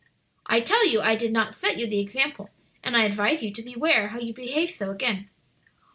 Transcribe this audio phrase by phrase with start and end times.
[0.47, 2.49] "I tell you I did not set you the example;
[2.83, 5.29] and I advise you to beware how you behave so again.